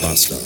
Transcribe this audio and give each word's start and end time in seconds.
Bastard. 0.00 0.40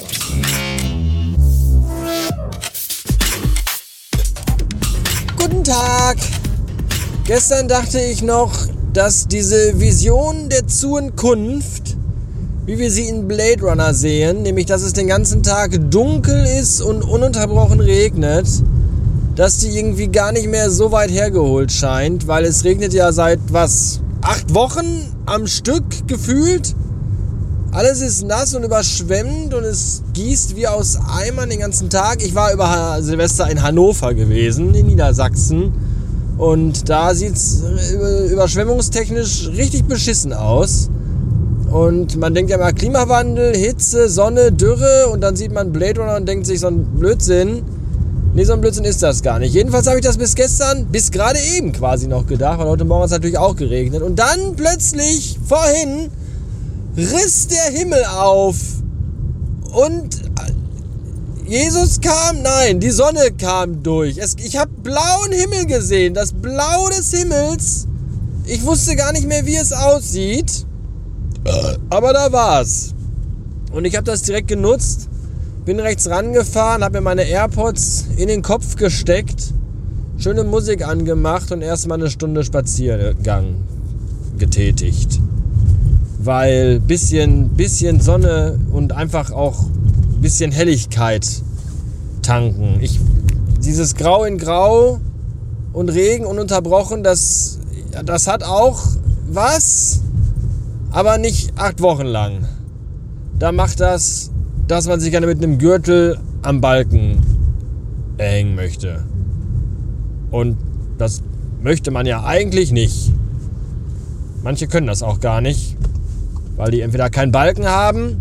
Guten 5.36 5.64
Tag! 5.64 6.16
Gestern 7.24 7.68
dachte 7.68 8.00
ich 8.00 8.22
noch, 8.22 8.52
dass 8.92 9.28
diese 9.28 9.78
Vision 9.80 10.48
der 10.48 10.66
Zukunft, 10.66 11.96
wie 12.66 12.78
wir 12.78 12.90
sie 12.90 13.06
in 13.08 13.28
Blade 13.28 13.62
Runner 13.62 13.94
sehen, 13.94 14.42
nämlich 14.42 14.66
dass 14.66 14.82
es 14.82 14.92
den 14.92 15.06
ganzen 15.06 15.42
Tag 15.42 15.90
dunkel 15.90 16.44
ist 16.46 16.80
und 16.80 17.02
ununterbrochen 17.02 17.80
regnet, 17.80 18.48
dass 19.36 19.58
die 19.58 19.68
irgendwie 19.68 20.08
gar 20.08 20.32
nicht 20.32 20.48
mehr 20.48 20.70
so 20.70 20.90
weit 20.92 21.10
hergeholt 21.10 21.70
scheint, 21.70 22.26
weil 22.26 22.44
es 22.44 22.64
regnet 22.64 22.92
ja 22.92 23.12
seit 23.12 23.40
was? 23.50 24.00
Acht 24.22 24.52
Wochen 24.54 25.12
am 25.26 25.46
Stück 25.46 26.08
gefühlt? 26.08 26.74
Alles 27.74 28.02
ist 28.02 28.24
nass 28.24 28.54
und 28.54 28.62
überschwemmt 28.62 29.52
und 29.52 29.64
es 29.64 30.02
gießt 30.12 30.54
wie 30.54 30.68
aus 30.68 30.96
Eimern 31.08 31.50
den 31.50 31.58
ganzen 31.58 31.90
Tag. 31.90 32.22
Ich 32.22 32.32
war 32.32 32.52
über 32.52 32.98
Silvester 33.00 33.50
in 33.50 33.64
Hannover 33.64 34.14
gewesen, 34.14 34.72
in 34.76 34.86
Niedersachsen. 34.86 35.72
Und 36.38 36.88
da 36.88 37.16
sieht 37.16 37.34
es 37.34 37.64
überschwemmungstechnisch 38.30 39.48
richtig 39.56 39.86
beschissen 39.86 40.32
aus. 40.32 40.88
Und 41.68 42.16
man 42.16 42.32
denkt 42.32 42.52
ja 42.52 42.58
immer 42.58 42.72
Klimawandel, 42.72 43.56
Hitze, 43.56 44.08
Sonne, 44.08 44.52
Dürre 44.52 45.08
und 45.12 45.20
dann 45.20 45.34
sieht 45.34 45.52
man 45.52 45.72
Blade 45.72 46.00
Runner 46.00 46.14
und 46.14 46.28
denkt 46.28 46.46
sich 46.46 46.60
so 46.60 46.68
ein 46.68 46.84
Blödsinn. 46.84 47.62
Nee, 48.34 48.44
so 48.44 48.52
ein 48.52 48.60
Blödsinn 48.60 48.84
ist 48.84 49.02
das 49.02 49.20
gar 49.20 49.40
nicht. 49.40 49.52
Jedenfalls 49.52 49.88
habe 49.88 49.98
ich 49.98 50.04
das 50.04 50.16
bis 50.16 50.36
gestern, 50.36 50.86
bis 50.92 51.10
gerade 51.10 51.40
eben 51.56 51.72
quasi 51.72 52.06
noch 52.06 52.24
gedacht, 52.28 52.60
weil 52.60 52.68
heute 52.68 52.84
Morgen 52.84 53.00
hat 53.00 53.06
es 53.06 53.12
natürlich 53.12 53.38
auch 53.38 53.56
geregnet. 53.56 54.02
Und 54.02 54.20
dann 54.20 54.54
plötzlich, 54.54 55.40
vorhin, 55.44 56.12
riss 56.96 57.48
der 57.48 57.72
Himmel 57.72 58.04
auf 58.04 58.56
und 59.72 60.22
Jesus 61.46 62.00
kam, 62.00 62.40
nein, 62.42 62.80
die 62.80 62.90
Sonne 62.90 63.30
kam 63.38 63.82
durch. 63.82 64.16
Es, 64.16 64.34
ich 64.42 64.56
habe 64.56 64.70
blauen 64.82 65.32
Himmel 65.32 65.66
gesehen, 65.66 66.14
das 66.14 66.32
Blau 66.32 66.88
des 66.88 67.12
Himmels. 67.12 67.86
Ich 68.46 68.64
wusste 68.64 68.96
gar 68.96 69.12
nicht 69.12 69.26
mehr, 69.26 69.44
wie 69.44 69.56
es 69.56 69.72
aussieht, 69.72 70.64
aber 71.90 72.12
da 72.12 72.32
war's. 72.32 72.94
Und 73.72 73.84
ich 73.84 73.96
habe 73.96 74.04
das 74.04 74.22
direkt 74.22 74.48
genutzt, 74.48 75.08
bin 75.64 75.80
rechts 75.80 76.08
rangefahren, 76.08 76.82
habe 76.82 76.98
mir 76.98 77.02
meine 77.02 77.24
AirPods 77.24 78.06
in 78.16 78.28
den 78.28 78.42
Kopf 78.42 78.76
gesteckt, 78.76 79.52
schöne 80.16 80.44
Musik 80.44 80.86
angemacht 80.86 81.50
und 81.52 81.60
erstmal 81.60 81.98
eine 81.98 82.10
Stunde 82.10 82.44
Spaziergang 82.44 83.56
getätigt 84.38 85.20
weil 86.24 86.80
bisschen, 86.80 87.50
bisschen 87.50 88.00
Sonne 88.00 88.58
und 88.72 88.92
einfach 88.92 89.30
auch 89.30 89.66
bisschen 90.20 90.52
Helligkeit 90.52 91.42
tanken. 92.22 92.78
Ich, 92.80 92.98
dieses 93.62 93.94
Grau 93.94 94.24
in 94.24 94.38
Grau 94.38 95.00
und 95.74 95.90
Regen 95.90 96.24
ununterbrochen, 96.24 97.02
das, 97.02 97.58
das 98.06 98.26
hat 98.26 98.42
auch 98.42 98.80
was, 99.28 100.00
aber 100.90 101.18
nicht 101.18 101.52
acht 101.56 101.82
Wochen 101.82 102.06
lang. 102.06 102.48
Da 103.38 103.52
macht 103.52 103.80
das, 103.80 104.30
dass 104.66 104.86
man 104.86 105.00
sich 105.00 105.10
gerne 105.10 105.26
mit 105.26 105.42
einem 105.42 105.58
Gürtel 105.58 106.18
am 106.40 106.62
Balken 106.62 107.20
hängen 108.16 108.54
möchte. 108.54 109.04
Und 110.30 110.56
das 110.96 111.22
möchte 111.62 111.90
man 111.90 112.06
ja 112.06 112.24
eigentlich 112.24 112.72
nicht. 112.72 113.12
Manche 114.42 114.68
können 114.68 114.86
das 114.86 115.02
auch 115.02 115.20
gar 115.20 115.40
nicht 115.40 115.73
weil 116.56 116.70
die 116.70 116.80
entweder 116.80 117.10
keinen 117.10 117.32
Balken 117.32 117.66
haben, 117.66 118.20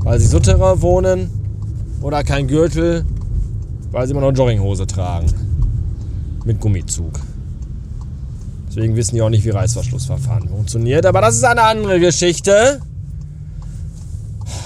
weil 0.00 0.18
sie 0.18 0.26
Sutterer 0.26 0.82
wohnen 0.82 1.30
oder 2.02 2.22
keinen 2.24 2.48
Gürtel, 2.48 3.04
weil 3.90 4.06
sie 4.06 4.12
immer 4.12 4.20
noch 4.22 4.32
Jogginghose 4.32 4.86
tragen. 4.86 5.26
Mit 6.44 6.60
Gummizug. 6.60 7.20
Deswegen 8.68 8.96
wissen 8.96 9.16
die 9.16 9.22
auch 9.22 9.30
nicht, 9.30 9.44
wie 9.44 9.50
Reißverschlussverfahren 9.50 10.48
funktioniert. 10.48 11.04
Aber 11.04 11.20
das 11.20 11.36
ist 11.36 11.44
eine 11.44 11.62
andere 11.62 11.98
Geschichte 12.00 12.80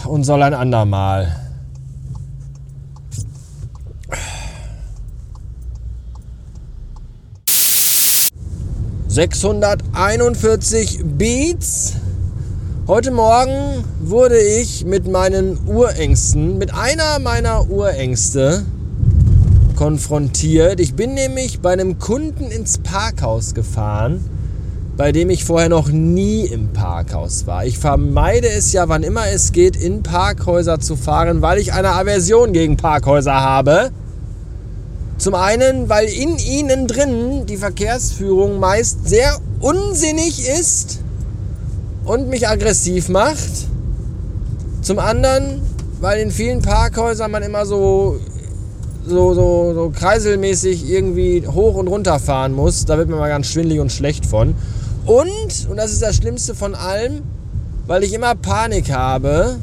und 0.05 0.25
soll 0.25 0.43
ein 0.43 0.55
andermal. 0.55 1.41
Sechshunderteinundvierzig 9.09 11.03
Beats 11.05 11.95
Heute 12.87 13.13
Morgen 13.13 13.83
wurde 14.03 14.39
ich 14.39 14.85
mit 14.85 15.09
meinen 15.09 15.59
Urängsten, 15.67 16.59
mit 16.59 16.75
einer 16.75 17.19
meiner 17.19 17.71
Urängste 17.71 18.63
konfrontiert. 19.75 20.81
Ich 20.81 20.93
bin 20.93 21.15
nämlich 21.15 21.61
bei 21.61 21.73
einem 21.73 21.99
Kunden 21.99 22.51
ins 22.51 22.77
Parkhaus 22.77 23.55
gefahren, 23.55 24.23
bei 24.99 25.13
dem 25.13 25.31
ich 25.31 25.47
vorher 25.47 25.71
noch 25.71 25.89
nie 25.89 26.45
im 26.45 26.75
Parkhaus 26.75 27.47
war. 27.47 27.65
Ich 27.65 27.79
vermeide 27.79 28.51
es 28.51 28.75
ja, 28.75 28.87
wann 28.87 29.03
immer 29.03 29.29
es 29.33 29.53
geht, 29.53 29.77
in 29.77 30.03
Parkhäuser 30.03 30.79
zu 30.79 30.95
fahren, 30.95 31.41
weil 31.41 31.57
ich 31.61 31.73
eine 31.73 31.93
Aversion 31.93 32.53
gegen 32.53 32.77
Parkhäuser 32.77 33.33
habe. 33.33 33.93
Zum 35.17 35.35
einen, 35.35 35.89
weil 35.89 36.07
in 36.07 36.37
ihnen 36.37 36.87
drin 36.87 37.47
die 37.47 37.57
Verkehrsführung 37.57 38.61
meist 38.61 39.09
sehr 39.09 39.39
unsinnig 39.61 40.47
ist 40.47 40.99
und 42.05 42.29
mich 42.29 42.49
aggressiv 42.49 43.09
macht. 43.09 43.69
Zum 44.83 44.99
anderen, 44.99 45.63
weil 46.01 46.21
in 46.21 46.31
vielen 46.31 46.61
Parkhäusern 46.61 47.31
man 47.31 47.43
immer 47.43 47.65
so, 47.65 48.19
so, 49.07 49.35
so, 49.35 49.75
so 49.75 49.91
kreiselmäßig 49.91 50.89
irgendwie 50.91 51.47
hoch 51.47 51.75
und 51.77 51.89
runter 51.89 52.19
fahren 52.19 52.53
muss. 52.53 52.85
Da 52.85 52.99
wird 52.99 53.09
man 53.09 53.19
mal 53.19 53.29
ganz 53.29 53.49
schwindlig 53.49 53.81
und 53.81 53.91
schlecht 53.91 54.27
von. 54.27 54.55
Und, 55.07 55.69
und 55.71 55.77
das 55.77 55.93
ist 55.93 56.03
das 56.03 56.17
Schlimmste 56.17 56.55
von 56.55 56.75
allem, 56.75 57.23
weil 57.87 58.05
ich 58.05 58.13
immer 58.15 58.35
Panik 58.35 58.93
habe, 58.93 59.57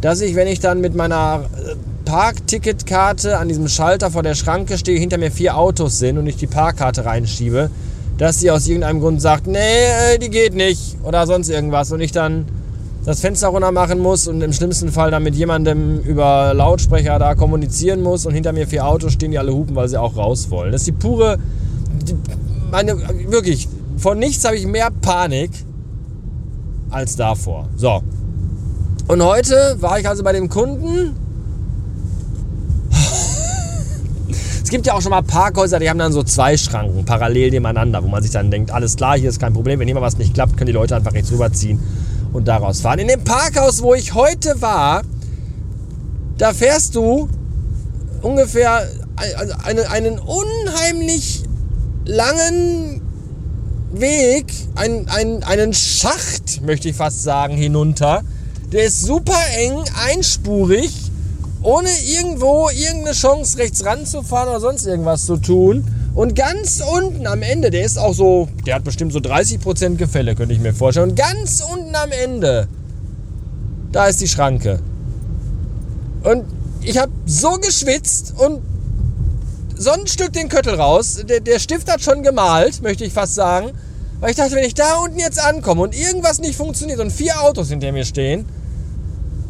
dass 0.00 0.20
ich, 0.20 0.34
wenn 0.34 0.46
ich 0.46 0.60
dann 0.60 0.80
mit 0.80 0.94
meiner 0.94 1.44
äh, 1.56 1.74
Parkticketkarte 2.04 3.38
an 3.38 3.48
diesem 3.48 3.68
Schalter 3.68 4.10
vor 4.10 4.22
der 4.22 4.34
Schranke 4.34 4.78
stehe, 4.78 4.98
hinter 4.98 5.18
mir 5.18 5.30
vier 5.30 5.56
Autos 5.56 5.98
sind 5.98 6.18
und 6.18 6.26
ich 6.26 6.36
die 6.36 6.46
Parkkarte 6.46 7.04
reinschiebe, 7.04 7.70
dass 8.18 8.40
sie 8.40 8.50
aus 8.50 8.66
irgendeinem 8.66 9.00
Grund 9.00 9.20
sagt, 9.20 9.46
nee, 9.46 9.58
äh, 9.58 10.18
die 10.18 10.30
geht 10.30 10.54
nicht 10.54 10.96
oder 11.02 11.26
sonst 11.26 11.48
irgendwas 11.48 11.92
und 11.92 12.00
ich 12.00 12.12
dann 12.12 12.46
das 13.04 13.20
Fenster 13.20 13.48
runter 13.48 13.70
machen 13.70 14.00
muss 14.00 14.26
und 14.26 14.42
im 14.42 14.52
schlimmsten 14.52 14.90
Fall 14.90 15.12
dann 15.12 15.22
mit 15.22 15.36
jemandem 15.36 16.00
über 16.00 16.52
Lautsprecher 16.54 17.18
da 17.20 17.34
kommunizieren 17.36 18.02
muss 18.02 18.26
und 18.26 18.34
hinter 18.34 18.52
mir 18.52 18.66
vier 18.66 18.84
Autos 18.84 19.12
stehen, 19.12 19.30
die 19.30 19.38
alle 19.38 19.54
hupen, 19.54 19.76
weil 19.76 19.88
sie 19.88 19.96
auch 19.96 20.16
raus 20.16 20.50
wollen. 20.50 20.72
Das 20.72 20.80
ist 20.80 20.88
die 20.88 20.92
pure, 20.92 21.38
meine, 22.72 22.96
wirklich, 23.30 23.68
von 23.96 24.18
nichts 24.18 24.44
habe 24.44 24.56
ich 24.56 24.66
mehr 24.66 24.90
Panik 24.90 25.50
als 26.90 27.14
davor. 27.14 27.68
So. 27.76 28.02
Und 29.06 29.22
heute 29.22 29.76
war 29.80 30.00
ich 30.00 30.08
also 30.08 30.24
bei 30.24 30.32
dem 30.32 30.48
Kunden 30.48 31.14
Es 34.66 34.70
gibt 34.70 34.84
ja 34.84 34.94
auch 34.94 35.00
schon 35.00 35.10
mal 35.10 35.22
Parkhäuser, 35.22 35.78
die 35.78 35.88
haben 35.88 36.00
dann 36.00 36.12
so 36.12 36.24
zwei 36.24 36.56
Schranken 36.56 37.04
parallel 37.04 37.52
nebeneinander, 37.52 38.02
wo 38.02 38.08
man 38.08 38.20
sich 38.20 38.32
dann 38.32 38.50
denkt, 38.50 38.72
alles 38.72 38.96
klar, 38.96 39.16
hier 39.16 39.30
ist 39.30 39.38
kein 39.38 39.52
Problem, 39.52 39.78
wenn 39.78 39.86
hier 39.86 39.94
was 40.00 40.18
nicht 40.18 40.34
klappt, 40.34 40.56
können 40.56 40.66
die 40.66 40.72
Leute 40.72 40.96
einfach 40.96 41.12
rechts 41.12 41.30
rüberziehen 41.30 41.78
und 42.32 42.48
daraus 42.48 42.80
fahren. 42.80 42.98
In 42.98 43.06
dem 43.06 43.22
Parkhaus, 43.22 43.80
wo 43.80 43.94
ich 43.94 44.14
heute 44.14 44.60
war, 44.60 45.02
da 46.36 46.52
fährst 46.52 46.96
du 46.96 47.28
ungefähr 48.22 48.88
also 49.36 49.54
einen 49.88 50.18
unheimlich 50.18 51.44
langen 52.04 53.02
Weg, 53.92 54.52
einen, 54.74 55.08
einen, 55.08 55.44
einen 55.44 55.74
Schacht, 55.74 56.60
möchte 56.66 56.88
ich 56.88 56.96
fast 56.96 57.22
sagen, 57.22 57.54
hinunter. 57.54 58.24
Der 58.72 58.86
ist 58.86 59.02
super 59.02 59.38
eng, 59.58 59.78
einspurig 60.08 61.05
ohne 61.62 61.88
irgendwo 62.04 62.68
irgendeine 62.70 63.12
Chance 63.12 63.58
rechts 63.58 63.84
ranzufahren 63.84 64.48
oder 64.48 64.60
sonst 64.60 64.86
irgendwas 64.86 65.26
zu 65.26 65.36
tun. 65.36 65.84
Und 66.14 66.34
ganz 66.34 66.80
unten 66.80 67.26
am 67.26 67.42
Ende, 67.42 67.70
der 67.70 67.84
ist 67.84 67.98
auch 67.98 68.14
so, 68.14 68.48
der 68.66 68.76
hat 68.76 68.84
bestimmt 68.84 69.12
so 69.12 69.18
30% 69.18 69.96
Gefälle, 69.96 70.34
könnte 70.34 70.54
ich 70.54 70.60
mir 70.60 70.72
vorstellen. 70.72 71.10
Und 71.10 71.16
ganz 71.16 71.60
unten 71.60 71.94
am 71.94 72.10
Ende, 72.10 72.68
da 73.92 74.06
ist 74.06 74.20
die 74.20 74.28
Schranke. 74.28 74.80
Und 76.22 76.44
ich 76.82 76.98
habe 76.98 77.12
so 77.26 77.50
geschwitzt 77.58 78.34
und 78.36 78.62
so 79.76 79.90
ein 79.90 80.06
Stück 80.06 80.32
den 80.32 80.48
Köttel 80.48 80.74
raus. 80.74 81.22
Der, 81.28 81.40
der 81.40 81.58
Stift 81.58 81.90
hat 81.90 82.00
schon 82.00 82.22
gemalt, 82.22 82.82
möchte 82.82 83.04
ich 83.04 83.12
fast 83.12 83.34
sagen. 83.34 83.72
Weil 84.20 84.30
ich 84.30 84.36
dachte, 84.36 84.54
wenn 84.54 84.64
ich 84.64 84.74
da 84.74 84.96
unten 85.04 85.18
jetzt 85.18 85.38
ankomme 85.38 85.82
und 85.82 85.94
irgendwas 85.94 86.38
nicht 86.38 86.56
funktioniert 86.56 87.00
und 87.00 87.12
vier 87.12 87.42
Autos 87.42 87.68
hinter 87.68 87.92
mir 87.92 88.04
stehen, 88.04 88.46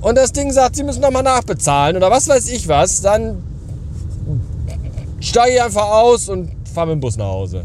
und 0.07 0.15
das 0.15 0.31
Ding 0.31 0.53
sagt, 0.53 0.77
sie 0.77 0.85
müssen 0.85 1.01
nochmal 1.01 1.25
nachbezahlen 1.25 1.97
oder 1.97 2.13
was 2.13 2.29
weiß 2.29 2.49
ich 2.51 2.69
was, 2.69 3.01
dann 3.01 3.43
steige 5.19 5.55
ich 5.57 5.61
einfach 5.61 5.89
aus 5.89 6.29
und 6.29 6.49
fahre 6.73 6.87
mit 6.87 6.99
dem 6.99 7.01
Bus 7.01 7.17
nach 7.17 7.27
Hause. 7.27 7.65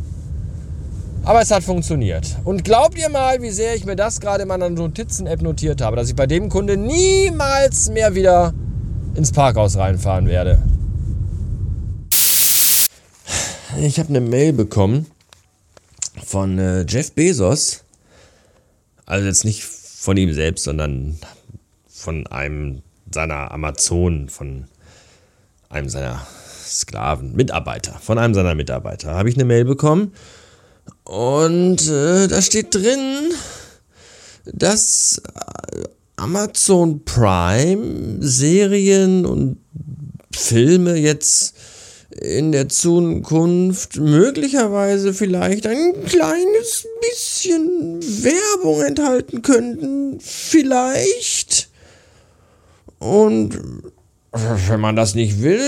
Aber 1.24 1.40
es 1.40 1.52
hat 1.52 1.62
funktioniert. 1.62 2.36
Und 2.44 2.64
glaubt 2.64 2.98
ihr 2.98 3.10
mal, 3.10 3.44
wie 3.44 3.52
sehr 3.52 3.76
ich 3.76 3.86
mir 3.86 3.96
das 3.96 4.20
gerade 4.20 4.42
in 4.42 4.48
meiner 4.48 4.72
Notizen-App 4.72 5.44
notiert 5.44 5.82
habe, 5.82 5.96
dass 5.96 6.10
ich 6.10 6.16
bei 6.16 6.26
dem 6.26 6.50
Kunde 6.50 6.78
niemals 6.78 7.92
mehr 7.92 8.16
wieder 8.16 8.56
ins 9.14 9.32
Parkhaus 9.32 9.78
reinfahren 9.78 10.28
werde. 10.28 10.64
Ich 13.80 14.00
habe 14.00 14.10
eine 14.10 14.22
Mail 14.22 14.54
bekommen 14.54 15.06
von 16.26 16.58
äh, 16.58 16.88
Jeff 16.90 17.12
Bezos. 17.12 17.84
Also 19.06 19.28
jetzt 19.28 19.46
nicht 19.46 19.64
von 19.64 20.18
ihm 20.18 20.34
selbst, 20.34 20.64
sondern 20.64 21.20
von 22.02 22.26
einem 22.28 22.82
seiner 23.14 23.52
Amazonen, 23.52 24.28
von 24.28 24.66
einem 25.70 25.88
seiner 25.88 26.26
Sklaven, 26.66 27.36
Mitarbeiter, 27.36 28.00
von 28.02 28.18
einem 28.18 28.34
seiner 28.34 28.56
Mitarbeiter 28.56 29.14
habe 29.14 29.30
ich 29.30 29.36
eine 29.36 29.46
Mail 29.46 29.66
bekommen 29.66 30.14
und 31.04 31.88
äh, 31.88 32.28
da 32.28 32.42
steht 32.42 32.74
drin, 32.74 33.32
dass 34.46 35.22
äh, 35.74 35.84
Amazon 36.16 37.06
Prime 37.06 38.18
Serien 38.20 39.26
und 39.26 39.58
Filme 40.36 40.96
jetzt 40.96 41.56
in 42.20 42.52
der 42.52 42.68
Zukunft 42.68 43.98
möglicherweise 43.98 45.14
vielleicht 45.14 45.68
ein 45.68 45.94
kleines 46.06 46.88
bisschen 47.02 48.02
Werbung 48.02 48.82
enthalten 48.82 49.42
könnten. 49.42 50.20
Vielleicht. 50.20 51.71
Und 53.02 53.60
wenn 54.32 54.80
man 54.80 54.96
das 54.96 55.16
nicht 55.16 55.42
will, 55.42 55.60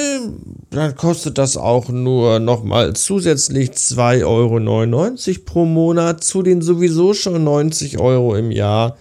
dann 0.69 0.95
kostet 0.95 1.39
das 1.39 1.57
auch 1.57 1.89
nur 1.89 2.39
nochmal 2.39 2.93
zusätzlich 2.93 3.71
2,99 3.71 4.23
Euro 4.25 5.39
pro 5.43 5.65
Monat 5.65 6.23
zu 6.23 6.43
den 6.43 6.61
sowieso 6.61 7.15
schon 7.15 7.43
90 7.43 7.97
Euro 7.99 8.35
im 8.35 8.51
Jahr, 8.51 8.97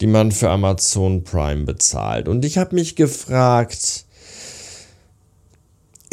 die 0.00 0.06
man 0.06 0.30
für 0.30 0.50
Amazon 0.50 1.24
Prime 1.24 1.64
bezahlt. 1.64 2.28
Und 2.28 2.44
ich 2.44 2.58
habe 2.58 2.76
mich 2.76 2.94
gefragt, 2.94 4.04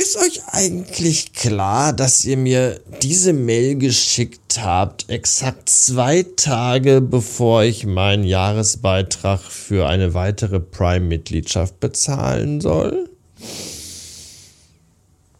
ist 0.05 0.17
euch 0.17 0.41
eigentlich 0.51 1.33
klar, 1.33 1.91
dass 1.91 2.23
ihr 2.25 2.37
mir 2.37 2.79
diese 3.01 3.33
Mail 3.33 3.75
geschickt 3.75 4.59
habt, 4.61 5.09
exakt 5.09 5.67
zwei 5.67 6.23
Tage 6.35 7.01
bevor 7.01 7.63
ich 7.63 7.87
meinen 7.87 8.23
Jahresbeitrag 8.23 9.41
für 9.41 9.87
eine 9.87 10.13
weitere 10.13 10.59
Prime-Mitgliedschaft 10.59 11.79
bezahlen 11.79 12.61
soll? 12.61 13.09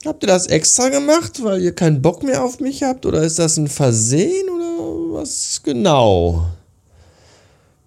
Habt 0.03 0.23
ihr 0.23 0.27
das 0.27 0.47
extra 0.47 0.89
gemacht, 0.89 1.43
weil 1.43 1.61
ihr 1.61 1.75
keinen 1.75 2.01
Bock 2.01 2.23
mehr 2.23 2.43
auf 2.43 2.59
mich 2.59 2.81
habt? 2.81 3.05
Oder 3.05 3.21
ist 3.21 3.37
das 3.37 3.57
ein 3.57 3.67
Versehen 3.67 4.49
oder 4.49 5.19
was 5.19 5.61
genau? 5.63 6.47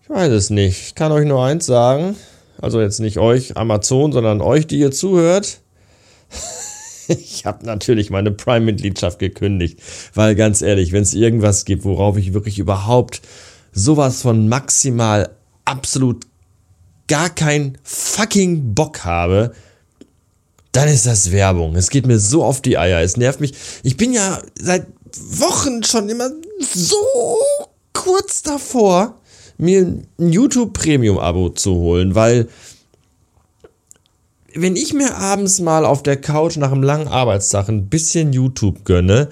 Ich 0.04 0.10
weiß 0.10 0.30
es 0.30 0.50
nicht. 0.50 0.80
Ich 0.86 0.94
kann 0.94 1.10
euch 1.10 1.26
nur 1.26 1.44
eins 1.44 1.66
sagen. 1.66 2.14
Also 2.60 2.80
jetzt 2.80 3.00
nicht 3.00 3.18
euch, 3.18 3.56
Amazon, 3.56 4.12
sondern 4.12 4.40
euch, 4.40 4.68
die 4.68 4.78
ihr 4.78 4.92
zuhört. 4.92 5.58
ich 7.20 7.46
habe 7.46 7.64
natürlich 7.64 8.10
meine 8.10 8.30
Prime-Mitgliedschaft 8.30 9.18
gekündigt, 9.18 9.80
weil 10.14 10.34
ganz 10.34 10.62
ehrlich, 10.62 10.92
wenn 10.92 11.02
es 11.02 11.14
irgendwas 11.14 11.64
gibt, 11.64 11.84
worauf 11.84 12.16
ich 12.16 12.34
wirklich 12.34 12.58
überhaupt 12.58 13.22
sowas 13.72 14.22
von 14.22 14.48
maximal 14.48 15.30
absolut 15.64 16.26
gar 17.06 17.30
keinen 17.30 17.78
fucking 17.82 18.74
Bock 18.74 19.04
habe, 19.04 19.52
dann 20.72 20.88
ist 20.88 21.06
das 21.06 21.32
Werbung. 21.32 21.74
Es 21.76 21.88
geht 21.88 22.06
mir 22.06 22.18
so 22.18 22.44
auf 22.44 22.60
die 22.60 22.76
Eier. 22.76 23.00
Es 23.00 23.16
nervt 23.16 23.40
mich. 23.40 23.54
Ich 23.82 23.96
bin 23.96 24.12
ja 24.12 24.42
seit 24.60 24.86
Wochen 25.16 25.82
schon 25.82 26.08
immer 26.10 26.30
so 26.60 26.96
kurz 27.94 28.42
davor, 28.42 29.18
mir 29.56 29.80
ein 29.80 30.06
YouTube 30.18 30.74
Premium 30.74 31.18
Abo 31.18 31.48
zu 31.48 31.74
holen, 31.74 32.14
weil 32.14 32.48
wenn 34.54 34.76
ich 34.76 34.94
mir 34.94 35.16
abends 35.16 35.60
mal 35.60 35.84
auf 35.84 36.02
der 36.02 36.16
Couch 36.16 36.56
nach 36.56 36.72
einem 36.72 36.82
langen 36.82 37.08
Arbeitstag 37.08 37.68
ein 37.68 37.88
bisschen 37.88 38.32
YouTube 38.32 38.84
gönne, 38.84 39.28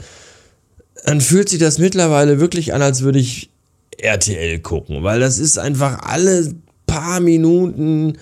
dann 1.04 1.20
fühlt 1.20 1.48
sich 1.48 1.58
das 1.58 1.78
mittlerweile 1.78 2.40
wirklich 2.40 2.74
an, 2.74 2.82
als 2.82 3.02
würde 3.02 3.18
ich 3.18 3.50
RTL 3.98 4.58
gucken, 4.60 5.02
weil 5.02 5.20
das 5.20 5.38
ist 5.38 5.58
einfach 5.58 6.00
alle 6.02 6.54
paar 6.86 7.20
Minuten 7.20 8.18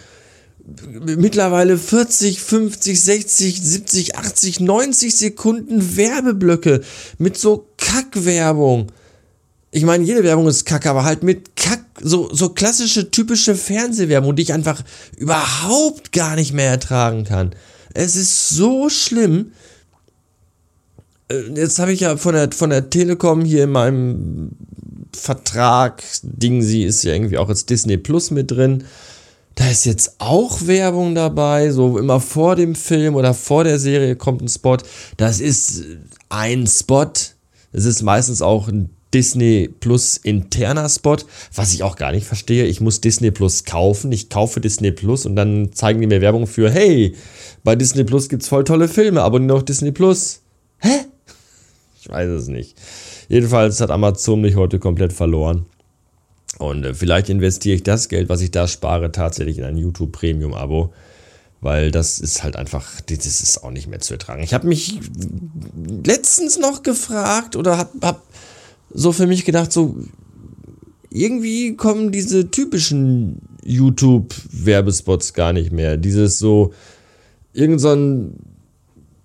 mittlerweile 1.16 1.76
40, 1.76 2.40
50, 2.40 3.00
60, 3.00 3.62
70, 3.62 4.16
80, 4.16 4.60
90 4.60 5.14
Sekunden 5.14 5.96
Werbeblöcke 5.96 6.80
mit 7.18 7.36
so 7.36 7.68
Kackwerbung. 7.76 8.90
Ich 9.70 9.84
meine, 9.84 10.04
jede 10.04 10.22
Werbung 10.22 10.46
ist 10.46 10.64
kacke, 10.64 10.88
aber 10.88 11.04
halt 11.04 11.22
mit 11.22 11.53
so, 12.04 12.28
so 12.32 12.50
klassische, 12.50 13.10
typische 13.10 13.54
Fernsehwerbung, 13.54 14.36
die 14.36 14.42
ich 14.42 14.52
einfach 14.52 14.82
überhaupt 15.16 16.12
gar 16.12 16.36
nicht 16.36 16.52
mehr 16.52 16.70
ertragen 16.70 17.24
kann. 17.24 17.54
Es 17.94 18.14
ist 18.14 18.50
so 18.50 18.90
schlimm. 18.90 19.52
Äh, 21.28 21.54
jetzt 21.54 21.78
habe 21.78 21.92
ich 21.92 22.00
ja 22.00 22.16
von 22.18 22.34
der, 22.34 22.52
von 22.52 22.70
der 22.70 22.90
Telekom 22.90 23.44
hier 23.44 23.64
in 23.64 23.70
meinem 23.70 24.50
Vertrag, 25.16 26.02
Ding, 26.22 26.60
sie 26.60 26.84
ist 26.84 27.04
ja 27.04 27.14
irgendwie 27.14 27.38
auch 27.38 27.48
jetzt 27.48 27.70
Disney 27.70 27.96
Plus 27.96 28.30
mit 28.30 28.50
drin. 28.50 28.84
Da 29.54 29.70
ist 29.70 29.86
jetzt 29.86 30.16
auch 30.18 30.66
Werbung 30.66 31.14
dabei, 31.14 31.70
so 31.70 31.96
immer 31.96 32.20
vor 32.20 32.56
dem 32.56 32.74
Film 32.74 33.14
oder 33.14 33.32
vor 33.32 33.64
der 33.64 33.78
Serie 33.78 34.16
kommt 34.16 34.42
ein 34.42 34.48
Spot. 34.48 34.76
Das 35.16 35.40
ist 35.40 35.84
ein 36.28 36.66
Spot. 36.66 37.12
Es 37.72 37.84
ist 37.84 38.02
meistens 38.02 38.42
auch 38.42 38.68
ein 38.68 38.93
Disney 39.14 39.68
Plus 39.80 40.16
interner 40.16 40.88
Spot, 40.88 41.16
was 41.54 41.72
ich 41.72 41.84
auch 41.84 41.96
gar 41.96 42.12
nicht 42.12 42.26
verstehe. 42.26 42.66
Ich 42.66 42.80
muss 42.80 43.00
Disney 43.00 43.30
Plus 43.30 43.64
kaufen. 43.64 44.10
Ich 44.10 44.28
kaufe 44.28 44.60
Disney 44.60 44.90
Plus 44.90 45.24
und 45.24 45.36
dann 45.36 45.72
zeigen 45.72 46.00
die 46.00 46.08
mir 46.08 46.20
Werbung 46.20 46.48
für, 46.48 46.70
hey, 46.70 47.14
bei 47.62 47.76
Disney 47.76 48.02
Plus 48.04 48.28
gibt's 48.28 48.48
voll 48.48 48.64
tolle 48.64 48.88
Filme, 48.88 49.22
abonniere 49.22 49.58
doch 49.58 49.62
Disney 49.62 49.92
Plus. 49.92 50.40
Hä? 50.78 51.06
Ich 52.00 52.08
weiß 52.08 52.28
es 52.28 52.48
nicht. 52.48 52.76
Jedenfalls 53.28 53.80
hat 53.80 53.90
Amazon 53.90 54.40
mich 54.40 54.56
heute 54.56 54.78
komplett 54.80 55.12
verloren. 55.12 55.64
Und 56.58 56.84
äh, 56.84 56.92
vielleicht 56.92 57.30
investiere 57.30 57.76
ich 57.76 57.84
das 57.84 58.08
Geld, 58.08 58.28
was 58.28 58.40
ich 58.40 58.50
da 58.50 58.66
spare, 58.66 59.12
tatsächlich 59.12 59.58
in 59.58 59.64
ein 59.64 59.76
YouTube 59.76 60.12
Premium 60.12 60.52
Abo 60.52 60.92
weil 61.64 61.90
das 61.90 62.18
ist 62.18 62.44
halt 62.44 62.56
einfach, 62.56 63.00
das 63.00 63.24
ist 63.24 63.64
auch 63.64 63.70
nicht 63.70 63.88
mehr 63.88 64.00
zu 64.00 64.12
ertragen. 64.12 64.42
Ich 64.42 64.52
habe 64.52 64.68
mich 64.68 65.00
letztens 66.04 66.58
noch 66.58 66.82
gefragt 66.82 67.56
oder 67.56 67.78
habe 67.78 67.90
hab 68.02 68.22
so 68.94 69.12
für 69.12 69.26
mich 69.26 69.44
gedacht, 69.44 69.72
so 69.72 69.96
irgendwie 71.10 71.76
kommen 71.76 72.12
diese 72.12 72.50
typischen 72.50 73.40
YouTube-Werbespots 73.64 75.34
gar 75.34 75.52
nicht 75.52 75.72
mehr. 75.72 75.96
Dieses 75.96 76.38
so, 76.38 76.72
irgend 77.52 77.80
so 77.80 77.92
ein 77.92 78.38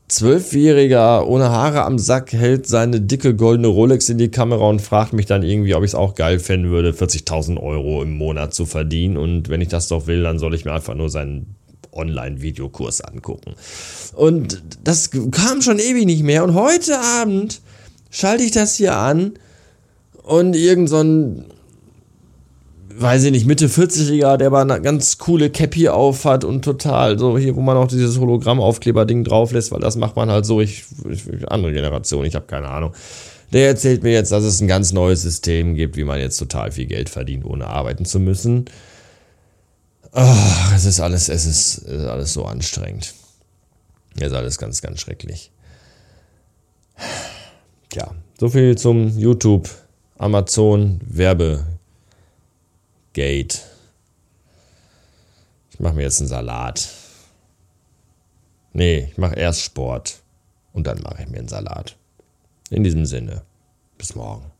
Zwölfjähriger 0.08 1.28
ohne 1.28 1.52
Haare 1.52 1.84
am 1.84 2.00
Sack 2.00 2.34
hält 2.34 2.66
seine 2.66 3.00
dicke 3.00 3.36
goldene 3.36 3.68
Rolex 3.68 4.10
in 4.10 4.18
die 4.18 4.32
Kamera 4.32 4.68
und 4.68 4.82
fragt 4.82 5.14
mich 5.14 5.28
dann 5.28 5.44
irgendwie, 5.44 5.76
ob 5.76 5.84
ich 5.84 5.92
es 5.92 5.96
auch 5.96 6.16
geil 6.16 6.40
fänden 6.40 6.72
würde, 6.72 6.92
40.000 6.92 7.62
Euro 7.62 8.02
im 8.02 8.18
Monat 8.18 8.56
zu 8.56 8.66
verdienen. 8.66 9.18
Und 9.18 9.50
wenn 9.50 9.62
ich 9.62 9.68
das 9.68 9.88
doch 9.88 10.08
will, 10.08 10.24
dann 10.24 10.40
soll 10.40 10.56
ich 10.56 10.66
mir 10.66 10.74
einfach 10.74 10.96
nur 10.96 11.12
seinen 11.12 11.56
Online-Videokurs 11.92 13.02
angucken. 13.02 13.54
Und 14.16 14.64
das 14.84 15.12
kam 15.12 15.62
schon 15.62 15.78
ewig 15.78 16.06
nicht 16.06 16.24
mehr. 16.24 16.44
Und 16.44 16.56
heute 16.56 17.00
Abend 17.00 17.62
schalte 18.10 18.44
ich 18.44 18.52
das 18.52 18.76
hier 18.76 18.96
an 18.96 19.34
und 20.30 20.56
irgend 20.56 20.90
so 20.90 21.02
ein, 21.02 21.46
weiß 22.94 23.24
ich 23.24 23.32
nicht, 23.32 23.48
Mitte 23.48 23.68
40-Jähriger, 23.68 24.38
der 24.38 24.48
aber 24.48 24.62
eine 24.62 24.80
ganz 24.80 25.18
coole 25.18 25.50
Cap 25.50 25.74
hier 25.74 25.96
auf 25.96 26.24
hat 26.24 26.44
und 26.44 26.64
total 26.64 27.18
so 27.18 27.36
hier, 27.38 27.56
wo 27.56 27.62
man 27.62 27.76
auch 27.78 27.88
dieses 27.88 28.20
Hologramm-Aufkleber-Ding 28.20 29.24
drauf 29.24 29.52
lässt, 29.54 29.72
weil 29.72 29.80
das 29.80 29.96
macht 29.96 30.16
man 30.16 30.30
halt 30.30 30.46
so, 30.46 30.62
ich, 30.62 30.86
ich 31.10 31.52
andere 31.52 31.74
Generation, 31.74 32.26
ich 32.26 32.36
habe 32.36 32.46
keine 32.46 32.70
Ahnung. 32.70 32.94
Der 33.54 33.68
erzählt 33.68 34.04
mir 34.04 34.12
jetzt, 34.12 34.32
dass 34.32 34.44
es 34.44 34.62
ein 34.62 34.68
ganz 34.68 34.92
neues 34.92 35.24
System 35.24 35.74
gibt, 35.74 35.98
wie 35.98 36.04
man 36.04 36.20
jetzt 36.20 36.38
total 36.38 36.72
viel 36.72 36.86
Geld 36.86 37.10
verdient, 37.10 37.44
ohne 37.44 37.66
arbeiten 37.66 38.06
zu 38.06 38.20
müssen. 38.20 38.66
Oh, 40.14 40.74
es 40.76 40.86
ist 40.86 41.00
alles, 41.00 41.28
es 41.30 41.48
ist, 41.48 41.80
es 41.80 42.04
ist 42.04 42.08
alles 42.08 42.34
so 42.34 42.46
anstrengend. 42.46 43.16
Es 44.18 44.28
ist 44.28 44.34
alles 44.34 44.60
ganz, 44.60 44.82
ganz 44.84 45.00
schrecklich. 45.02 45.52
Tja, 47.90 48.12
so 48.40 48.50
viel 48.50 48.78
zum 48.78 49.18
YouTube 49.18 49.68
Amazon 50.20 51.00
Werbegate. 51.06 51.70
Ich 55.72 55.80
mache 55.80 55.94
mir 55.94 56.02
jetzt 56.02 56.20
einen 56.20 56.28
Salat. 56.28 56.90
Nee, 58.74 59.08
ich 59.12 59.18
mache 59.18 59.36
erst 59.36 59.62
Sport 59.62 60.22
und 60.74 60.88
dann 60.88 61.02
mache 61.02 61.24
ich 61.24 61.30
mir 61.30 61.38
einen 61.38 61.48
Salat. 61.48 61.96
In 62.70 62.84
diesem 62.84 63.06
Sinne, 63.06 63.44
bis 63.98 64.14
morgen. 64.14 64.52